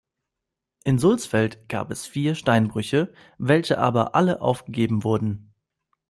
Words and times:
In 0.83 0.97
Sulzfeld 0.97 1.69
gab 1.69 1.91
es 1.91 2.07
vier 2.07 2.33
Steinbrüche, 2.33 3.13
welche 3.37 3.77
aber 3.77 4.15
alle 4.15 4.41
aufgegeben 4.41 5.03
wurden. 5.03 5.53